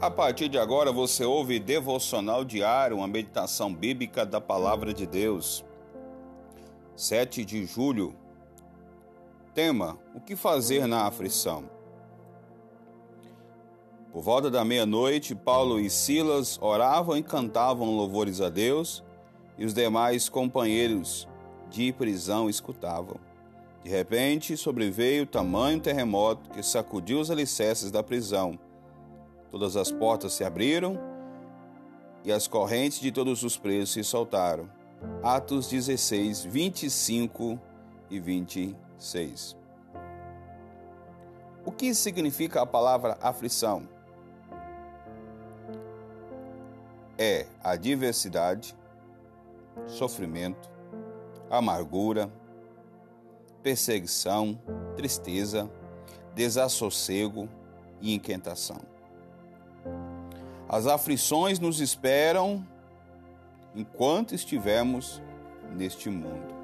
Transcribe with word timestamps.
A 0.00 0.10
partir 0.10 0.48
de 0.48 0.56
agora 0.56 0.90
você 0.90 1.26
ouve 1.26 1.60
devocional 1.60 2.42
diário, 2.42 2.96
uma 2.96 3.06
meditação 3.06 3.74
bíblica 3.74 4.24
da 4.24 4.40
palavra 4.40 4.94
de 4.94 5.06
Deus. 5.06 5.62
7 6.96 7.44
de 7.44 7.66
julho. 7.66 8.14
Tema: 9.52 9.98
O 10.14 10.20
que 10.20 10.34
fazer 10.34 10.86
na 10.86 11.06
aflição? 11.06 11.68
Por 14.10 14.22
volta 14.22 14.50
da 14.50 14.64
meia-noite, 14.64 15.34
Paulo 15.34 15.78
e 15.78 15.90
Silas 15.90 16.58
oravam 16.62 17.18
e 17.18 17.22
cantavam 17.22 17.94
louvores 17.94 18.40
a 18.40 18.48
Deus, 18.48 19.04
e 19.58 19.66
os 19.66 19.74
demais 19.74 20.30
companheiros 20.30 21.28
de 21.68 21.92
prisão 21.92 22.48
escutavam. 22.48 23.16
De 23.84 23.90
repente, 23.90 24.56
sobreveio 24.56 25.26
tamanho 25.26 25.78
terremoto 25.78 26.48
que 26.48 26.62
sacudiu 26.62 27.20
os 27.20 27.30
alicerces 27.30 27.90
da 27.90 28.02
prisão 28.02 28.58
Todas 29.50 29.76
as 29.76 29.90
portas 29.90 30.32
se 30.32 30.44
abriram 30.44 30.98
e 32.24 32.30
as 32.32 32.46
correntes 32.46 33.00
de 33.00 33.10
todos 33.10 33.42
os 33.42 33.56
presos 33.56 33.90
se 33.90 34.04
soltaram. 34.04 34.70
Atos 35.22 35.68
16, 35.68 36.44
25 36.44 37.58
e 38.10 38.20
26. 38.20 39.56
O 41.64 41.72
que 41.72 41.94
significa 41.94 42.62
a 42.62 42.66
palavra 42.66 43.18
aflição? 43.20 43.88
É 47.18 47.46
a 47.62 47.76
diversidade, 47.76 48.74
sofrimento, 49.86 50.70
amargura, 51.50 52.30
perseguição, 53.62 54.58
tristeza, 54.96 55.70
desassossego 56.34 57.48
e 58.00 58.14
inquietação. 58.14 58.89
As 60.72 60.86
aflições 60.86 61.58
nos 61.58 61.80
esperam 61.80 62.64
enquanto 63.74 64.36
estivermos 64.36 65.20
neste 65.76 66.08
mundo. 66.08 66.54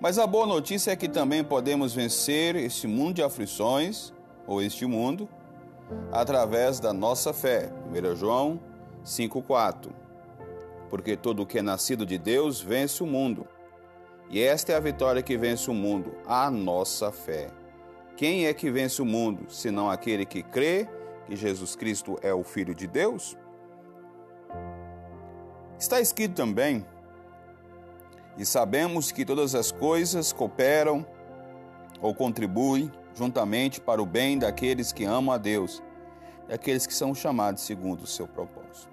Mas 0.00 0.18
a 0.18 0.26
boa 0.26 0.46
notícia 0.46 0.90
é 0.90 0.96
que 0.96 1.06
também 1.06 1.44
podemos 1.44 1.92
vencer 1.92 2.56
este 2.56 2.86
mundo 2.86 3.16
de 3.16 3.22
aflições, 3.22 4.10
ou 4.46 4.62
este 4.62 4.86
mundo, 4.86 5.28
através 6.10 6.80
da 6.80 6.94
nossa 6.94 7.34
fé. 7.34 7.70
1 7.90 8.16
João 8.16 8.58
5,4 9.04 9.90
Porque 10.88 11.18
todo 11.18 11.42
o 11.42 11.46
que 11.46 11.58
é 11.58 11.62
nascido 11.62 12.06
de 12.06 12.16
Deus 12.16 12.58
vence 12.58 13.02
o 13.02 13.06
mundo. 13.06 13.46
E 14.30 14.40
esta 14.40 14.72
é 14.72 14.76
a 14.76 14.80
vitória 14.80 15.22
que 15.22 15.36
vence 15.36 15.70
o 15.70 15.74
mundo, 15.74 16.14
a 16.26 16.50
nossa 16.50 17.12
fé. 17.12 17.50
Quem 18.16 18.46
é 18.46 18.54
que 18.54 18.70
vence 18.70 19.02
o 19.02 19.04
mundo, 19.04 19.44
senão 19.50 19.90
aquele 19.90 20.24
que 20.24 20.42
crê 20.42 20.88
que 21.30 21.36
Jesus 21.36 21.76
Cristo 21.76 22.18
é 22.22 22.34
o 22.34 22.42
Filho 22.42 22.74
de 22.74 22.88
Deus? 22.88 23.36
Está 25.78 26.00
escrito 26.00 26.34
também, 26.34 26.84
e 28.36 28.44
sabemos 28.44 29.12
que 29.12 29.24
todas 29.24 29.54
as 29.54 29.70
coisas 29.70 30.32
cooperam 30.32 31.06
ou 32.02 32.12
contribuem 32.12 32.90
juntamente 33.14 33.80
para 33.80 34.02
o 34.02 34.06
bem 34.06 34.40
daqueles 34.40 34.90
que 34.90 35.04
amam 35.04 35.32
a 35.32 35.38
Deus, 35.38 35.80
daqueles 36.48 36.84
que 36.84 36.94
são 36.94 37.14
chamados 37.14 37.62
segundo 37.62 38.02
o 38.02 38.08
seu 38.08 38.26
propósito. 38.26 38.90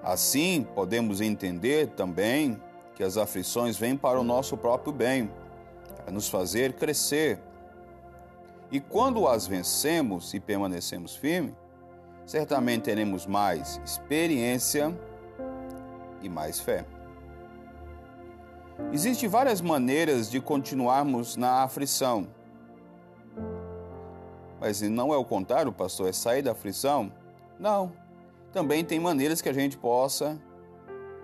Assim, 0.00 0.64
podemos 0.76 1.20
entender 1.20 1.88
também 1.88 2.62
que 2.94 3.02
as 3.02 3.16
aflições 3.16 3.76
vêm 3.76 3.96
para 3.96 4.20
o 4.20 4.22
nosso 4.24 4.56
próprio 4.56 4.92
bem, 4.92 5.28
para 5.96 6.12
nos 6.12 6.28
fazer 6.28 6.74
crescer 6.74 7.40
e 8.70 8.80
quando 8.80 9.26
as 9.26 9.46
vencemos 9.46 10.34
e 10.34 10.40
permanecemos 10.40 11.16
firmes, 11.16 11.54
certamente 12.26 12.82
teremos 12.82 13.26
mais 13.26 13.80
experiência 13.84 14.94
e 16.22 16.28
mais 16.28 16.60
fé. 16.60 16.84
Existem 18.92 19.28
várias 19.28 19.60
maneiras 19.60 20.30
de 20.30 20.40
continuarmos 20.40 21.36
na 21.36 21.62
aflição. 21.62 22.28
Mas 24.60 24.80
não 24.82 25.12
é 25.12 25.16
o 25.16 25.24
contrário, 25.24 25.72
pastor, 25.72 26.08
é 26.08 26.12
sair 26.12 26.42
da 26.42 26.52
aflição? 26.52 27.12
Não. 27.58 27.92
Também 28.52 28.84
tem 28.84 29.00
maneiras 29.00 29.40
que 29.40 29.48
a 29.48 29.52
gente 29.52 29.76
possa 29.76 30.40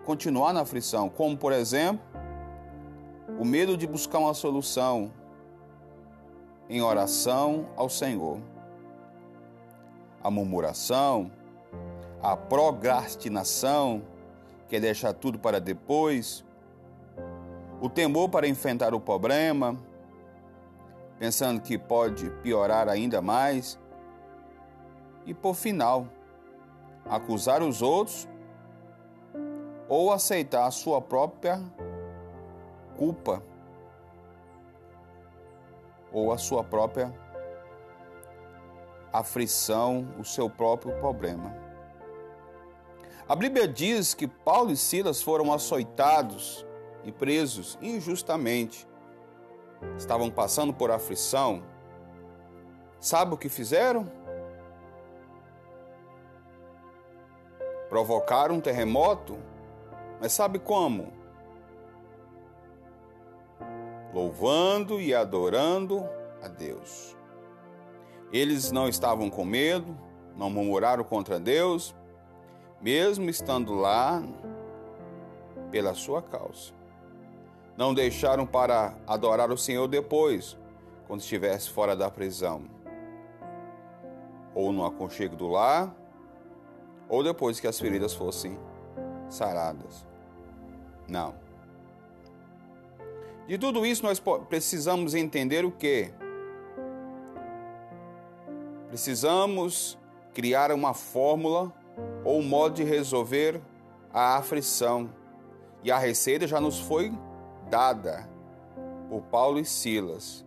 continuar 0.04 0.52
na 0.52 0.60
aflição, 0.60 1.08
como 1.08 1.36
por 1.36 1.52
exemplo, 1.52 2.04
o 3.38 3.44
medo 3.44 3.76
de 3.76 3.86
buscar 3.86 4.18
uma 4.18 4.34
solução, 4.34 5.10
em 6.68 6.80
oração 6.80 7.66
ao 7.76 7.88
Senhor. 7.88 8.38
A 10.22 10.30
murmuração, 10.30 11.30
a 12.22 12.36
procrastinação, 12.36 14.02
que 14.68 14.76
é 14.76 14.80
deixar 14.80 15.12
tudo 15.12 15.38
para 15.38 15.60
depois, 15.60 16.44
o 17.80 17.88
temor 17.88 18.28
para 18.30 18.48
enfrentar 18.48 18.94
o 18.94 19.00
problema, 19.00 19.76
pensando 21.18 21.60
que 21.60 21.76
pode 21.76 22.30
piorar 22.42 22.88
ainda 22.88 23.20
mais, 23.20 23.78
e 25.26 25.34
por 25.34 25.54
final, 25.54 26.06
acusar 27.04 27.62
os 27.62 27.82
outros 27.82 28.28
ou 29.88 30.12
aceitar 30.12 30.66
a 30.66 30.70
sua 30.70 31.00
própria 31.00 31.62
culpa 32.96 33.42
ou 36.14 36.32
a 36.32 36.38
sua 36.38 36.62
própria 36.62 37.12
aflição, 39.12 40.08
o 40.18 40.24
seu 40.24 40.48
próprio 40.48 40.96
problema. 40.98 41.54
A 43.28 43.34
Bíblia 43.34 43.66
diz 43.66 44.14
que 44.14 44.28
Paulo 44.28 44.70
e 44.70 44.76
Silas 44.76 45.22
foram 45.22 45.52
açoitados 45.52 46.64
e 47.04 47.10
presos 47.10 47.76
injustamente. 47.82 48.86
Estavam 49.98 50.30
passando 50.30 50.72
por 50.72 50.90
aflição. 50.90 51.62
Sabe 53.00 53.34
o 53.34 53.36
que 53.36 53.48
fizeram? 53.48 54.10
Provocaram 57.88 58.56
um 58.56 58.60
terremoto, 58.60 59.38
mas 60.20 60.32
sabe 60.32 60.58
como? 60.58 61.23
Louvando 64.14 65.00
e 65.00 65.12
adorando 65.12 66.08
a 66.40 66.46
Deus. 66.46 67.16
Eles 68.32 68.70
não 68.70 68.88
estavam 68.88 69.28
com 69.28 69.44
medo, 69.44 69.98
não 70.36 70.48
murmuraram 70.48 71.02
contra 71.02 71.40
Deus, 71.40 71.94
mesmo 72.80 73.28
estando 73.28 73.74
lá 73.74 74.22
pela 75.70 75.94
sua 75.94 76.22
causa. 76.22 76.72
Não 77.76 77.92
deixaram 77.92 78.46
para 78.46 78.94
adorar 79.04 79.50
o 79.50 79.58
Senhor 79.58 79.88
depois, 79.88 80.56
quando 81.08 81.20
estivesse 81.20 81.70
fora 81.70 81.96
da 81.96 82.08
prisão, 82.08 82.62
ou 84.54 84.72
no 84.72 84.86
aconchego 84.86 85.34
do 85.34 85.48
lar, 85.48 85.92
ou 87.08 87.24
depois 87.24 87.58
que 87.58 87.66
as 87.66 87.80
feridas 87.80 88.14
fossem 88.14 88.56
saradas. 89.28 90.06
Não. 91.08 91.34
De 93.46 93.58
tudo 93.58 93.84
isso, 93.84 94.02
nós 94.02 94.22
precisamos 94.48 95.14
entender 95.14 95.64
o 95.64 95.70
que? 95.70 96.10
Precisamos 98.88 99.98
criar 100.32 100.72
uma 100.72 100.94
fórmula 100.94 101.72
ou 102.24 102.42
modo 102.42 102.76
de 102.76 102.84
resolver 102.84 103.60
a 104.12 104.36
aflição. 104.36 105.10
E 105.82 105.92
a 105.92 105.98
receita 105.98 106.46
já 106.46 106.58
nos 106.58 106.78
foi 106.78 107.12
dada 107.68 108.26
por 109.10 109.20
Paulo 109.22 109.58
e 109.58 109.64
Silas: 109.64 110.44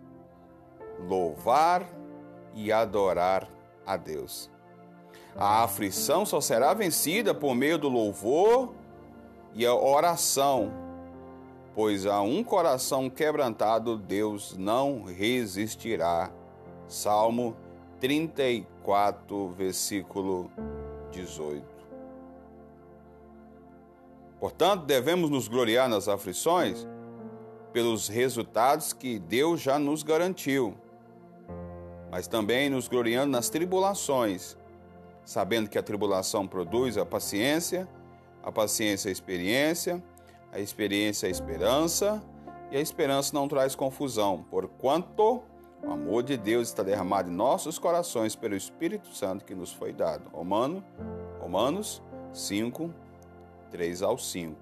louvar 1.07 1.87
e 2.55 2.71
adorar 2.71 3.47
a 3.85 3.95
Deus. 3.95 4.49
A 5.35 5.63
aflição 5.63 6.25
só 6.25 6.41
será 6.41 6.73
vencida 6.73 7.35
por 7.35 7.53
meio 7.53 7.77
do 7.77 7.89
louvor 7.89 8.73
e 9.53 9.63
a 9.67 9.75
oração 9.75 10.86
pois 11.77 12.07
a 12.07 12.21
um 12.21 12.43
coração 12.43 13.07
quebrantado 13.07 13.99
Deus 13.99 14.57
não 14.57 15.03
resistirá. 15.03 16.31
Salmo 16.87 17.55
34, 17.99 19.49
versículo 19.49 20.49
18. 21.11 21.63
Portanto, 24.39 24.85
devemos 24.85 25.29
nos 25.29 25.47
gloriar 25.47 25.87
nas 25.87 26.07
aflições 26.07 26.87
pelos 27.71 28.07
resultados 28.07 28.91
que 28.91 29.19
Deus 29.19 29.61
já 29.61 29.77
nos 29.77 30.01
garantiu, 30.01 30.73
mas 32.09 32.27
também 32.27 32.71
nos 32.71 32.87
gloriando 32.87 33.31
nas 33.31 33.51
tribulações, 33.51 34.57
sabendo 35.23 35.69
que 35.69 35.77
a 35.77 35.83
tribulação 35.83 36.47
produz 36.47 36.97
a 36.97 37.05
paciência, 37.05 37.87
a 38.41 38.51
paciência 38.51 39.09
a 39.09 39.11
experiência, 39.11 40.03
a 40.57 40.59
experiência 40.59 41.27
é 41.27 41.29
a 41.29 41.31
esperança, 41.31 42.23
e 42.71 42.77
a 42.77 42.81
esperança 42.81 43.31
não 43.31 43.47
traz 43.47 43.75
confusão, 43.75 44.43
porquanto 44.49 45.43
O 45.83 45.91
amor 45.91 46.23
de 46.23 46.35
Deus 46.35 46.69
está 46.69 46.81
derramado 46.81 47.29
em 47.29 47.33
nossos 47.33 47.77
corações 47.77 48.35
pelo 48.35 48.55
Espírito 48.55 49.13
Santo 49.13 49.45
que 49.45 49.53
nos 49.53 49.71
foi 49.71 49.93
dado. 49.93 50.27
Romano, 50.29 50.83
Romanos 51.39 52.01
5, 52.33 52.91
3 53.69 54.01
ao 54.01 54.17
5. 54.17 54.55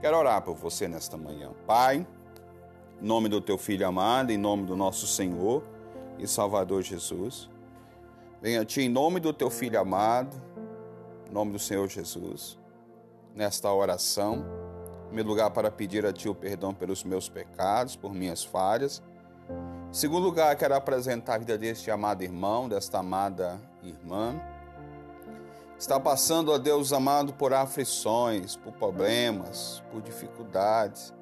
Quero 0.00 0.16
orar 0.16 0.40
por 0.40 0.56
você 0.56 0.88
nesta 0.88 1.18
manhã. 1.18 1.50
Pai, 1.66 2.06
em 3.02 3.06
nome 3.06 3.28
do 3.28 3.38
teu 3.38 3.58
filho 3.58 3.86
amado, 3.86 4.30
em 4.30 4.38
nome 4.38 4.64
do 4.64 4.74
nosso 4.74 5.06
Senhor 5.06 5.62
e 6.18 6.26
Salvador 6.26 6.82
Jesus, 6.82 7.50
venho 8.40 8.62
a 8.62 8.64
ti 8.64 8.80
em 8.80 8.88
nome 8.88 9.20
do 9.20 9.32
teu 9.32 9.50
filho 9.50 9.78
amado, 9.78 10.34
em 11.28 11.32
nome 11.32 11.52
do 11.52 11.58
Senhor 11.58 11.86
Jesus, 11.86 12.58
nesta 13.34 13.72
oração, 13.72 14.44
meu 15.10 15.24
lugar 15.24 15.50
para 15.50 15.70
pedir 15.70 16.06
a 16.06 16.12
ti 16.12 16.28
o 16.28 16.34
perdão 16.34 16.72
pelos 16.72 17.04
meus 17.04 17.28
pecados, 17.28 17.96
por 17.96 18.12
minhas 18.12 18.44
falhas 18.44 19.02
em 19.94 19.96
segundo 19.96 20.24
lugar, 20.24 20.56
quero 20.56 20.74
apresentar 20.74 21.34
a 21.34 21.38
vida 21.38 21.56
deste 21.56 21.90
amado 21.90 22.22
irmão, 22.22 22.68
desta 22.68 22.98
amada 22.98 23.60
irmã. 23.82 24.34
Está 25.78 26.00
passando, 26.00 26.50
ó 26.50 26.58
Deus 26.58 26.92
amado, 26.92 27.32
por 27.32 27.52
aflições, 27.52 28.56
por 28.56 28.72
problemas, 28.72 29.82
por 29.92 30.02
dificuldades. 30.02 31.14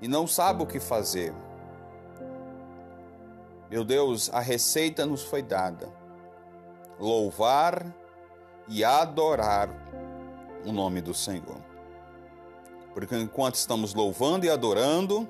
E 0.00 0.08
não 0.08 0.26
sabe 0.26 0.62
o 0.62 0.66
que 0.66 0.80
fazer. 0.80 1.32
Meu 3.70 3.84
Deus, 3.84 4.28
a 4.32 4.40
receita 4.40 5.04
nos 5.04 5.22
foi 5.22 5.42
dada. 5.42 5.88
Louvar 6.98 7.94
e 8.68 8.84
adorar 8.84 9.68
o 10.64 10.72
nome 10.72 11.00
do 11.00 11.14
Senhor. 11.14 11.56
Porque 12.92 13.16
enquanto 13.16 13.54
estamos 13.54 13.94
louvando 13.94 14.44
e 14.44 14.50
adorando, 14.50 15.28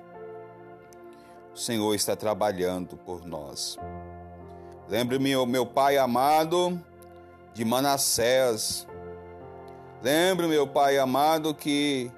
o 1.55 1.57
Senhor 1.57 1.95
está 1.95 2.17
trabalhando 2.17 2.97
por 2.97 3.27
nós. 3.27 3.79
Lembre-me, 4.89 5.35
meu 5.47 5.67
Pai 5.67 5.99
amado, 5.99 6.83
de 7.53 7.65
Manassés. 7.65 8.87
Lembre, 10.03 10.47
meu 10.47 10.67
Pai 10.67 10.99
amado, 10.99 11.55
que 11.55 12.11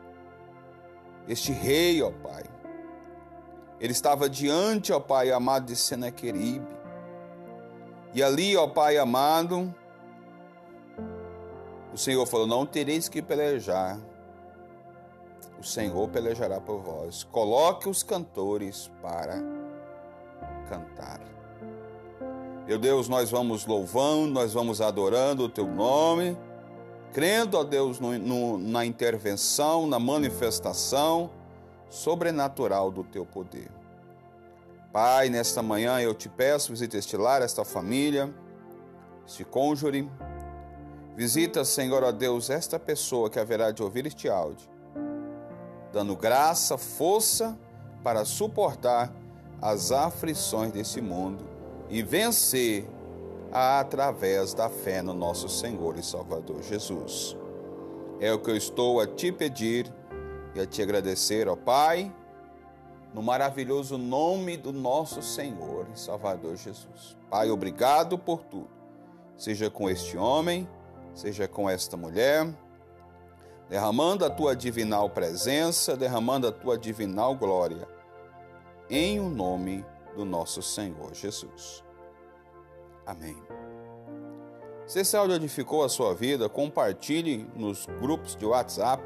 este 1.26 1.52
rei, 1.52 2.02
ó 2.02 2.10
Pai, 2.10 2.44
ele 3.80 3.92
estava 3.92 4.28
diante, 4.28 4.92
ó 4.92 5.00
Pai 5.00 5.32
amado, 5.32 5.66
de 5.66 5.74
Senaqueribe. 5.74 6.66
E 8.14 8.22
ali, 8.22 8.56
ó 8.56 8.66
Pai 8.66 8.98
amado, 8.98 9.74
o 11.92 11.98
Senhor 11.98 12.24
falou: 12.26 12.46
Não 12.46 12.64
tereis 12.64 13.08
que 13.08 13.20
pelejar, 13.20 13.98
o 15.58 15.64
Senhor 15.64 16.08
pelejará 16.08 16.60
por 16.60 16.80
vós. 16.80 17.24
Coloque 17.24 17.88
os 17.88 18.02
cantores 18.02 18.90
para 19.02 19.42
cantar. 20.68 21.20
Meu 22.66 22.78
Deus, 22.78 23.08
nós 23.08 23.30
vamos 23.30 23.66
louvando, 23.66 24.32
nós 24.32 24.52
vamos 24.52 24.80
adorando 24.80 25.44
o 25.44 25.48
teu 25.48 25.66
nome, 25.66 26.38
crendo, 27.12 27.58
ó 27.58 27.64
Deus, 27.64 27.98
no, 27.98 28.16
no, 28.18 28.58
na 28.58 28.86
intervenção, 28.86 29.86
na 29.86 29.98
manifestação 29.98 31.30
sobrenatural 31.88 32.90
do 32.90 33.02
teu 33.02 33.26
poder. 33.26 33.68
Pai, 34.92 35.28
nesta 35.28 35.62
manhã 35.62 36.00
eu 36.00 36.14
te 36.14 36.28
peço, 36.28 36.70
visita 36.70 36.96
este 36.96 37.16
lar, 37.16 37.42
esta 37.42 37.64
família, 37.64 38.32
este 39.26 39.44
cônjure. 39.44 40.08
Visita, 41.16 41.64
Senhor, 41.64 42.02
ó 42.02 42.12
Deus, 42.12 42.50
esta 42.50 42.78
pessoa 42.78 43.28
que 43.28 43.38
haverá 43.38 43.70
de 43.70 43.82
ouvir 43.82 44.06
este 44.06 44.28
áudio 44.28 44.70
dando 45.92 46.16
graça, 46.16 46.78
força 46.78 47.58
para 48.02 48.24
suportar 48.24 49.12
as 49.60 49.92
aflições 49.92 50.72
desse 50.72 51.00
mundo 51.00 51.44
e 51.88 52.02
vencer 52.02 52.88
através 53.52 54.54
da 54.54 54.68
fé 54.68 55.02
no 55.02 55.12
nosso 55.12 55.48
Senhor 55.48 55.98
e 55.98 56.02
Salvador 56.02 56.62
Jesus. 56.62 57.36
É 58.20 58.32
o 58.32 58.38
que 58.38 58.50
eu 58.50 58.56
estou 58.56 59.00
a 59.00 59.06
te 59.06 59.32
pedir 59.32 59.92
e 60.54 60.60
a 60.60 60.66
te 60.66 60.82
agradecer, 60.82 61.48
ó 61.48 61.56
Pai, 61.56 62.14
no 63.12 63.22
maravilhoso 63.22 63.98
nome 63.98 64.56
do 64.56 64.72
nosso 64.72 65.20
Senhor 65.20 65.88
e 65.92 65.98
Salvador 65.98 66.56
Jesus. 66.56 67.16
Pai, 67.28 67.50
obrigado 67.50 68.16
por 68.16 68.44
tudo. 68.44 68.70
Seja 69.36 69.68
com 69.68 69.90
este 69.90 70.16
homem, 70.16 70.68
seja 71.14 71.46
com 71.48 71.68
esta 71.68 71.96
mulher 71.96 72.46
derramando 73.70 74.24
a 74.24 74.30
tua 74.30 74.56
divinal 74.56 75.08
presença, 75.08 75.96
derramando 75.96 76.48
a 76.48 76.52
tua 76.52 76.76
divinal 76.76 77.36
glória, 77.36 77.88
em 78.90 79.20
o 79.20 79.28
nome 79.28 79.86
do 80.16 80.24
nosso 80.24 80.60
Senhor 80.60 81.14
Jesus. 81.14 81.84
Amém. 83.06 83.40
Se 84.88 84.98
esse 84.98 85.16
áudio 85.16 85.36
edificou 85.36 85.84
a 85.84 85.88
sua 85.88 86.12
vida, 86.16 86.48
compartilhe 86.48 87.48
nos 87.54 87.86
grupos 87.86 88.34
de 88.34 88.44
WhatsApp 88.44 89.04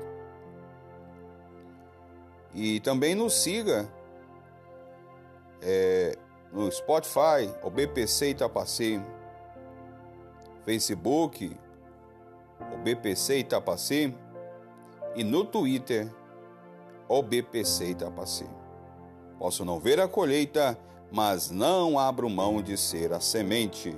e 2.54 2.80
também 2.80 3.14
nos 3.14 3.34
siga 3.34 3.86
é, 5.60 6.16
no 6.50 6.72
Spotify, 6.72 7.52
o 7.62 7.68
BPC 7.68 8.30
Itapaci, 8.30 8.98
Facebook, 10.64 11.54
o 12.72 12.78
BPC 12.78 13.38
Itapaci, 13.38 14.14
e 15.16 15.22
no 15.22 15.44
Twitter 15.44 16.08
OBPC 17.08 17.90
Itapaci. 17.90 18.46
Posso 19.38 19.64
não 19.64 19.78
ver 19.78 20.00
a 20.00 20.08
colheita, 20.08 20.78
mas 21.12 21.50
não 21.50 21.98
abro 21.98 22.28
mão 22.30 22.62
de 22.62 22.76
ser 22.76 23.12
a 23.12 23.20
semente. 23.20 23.94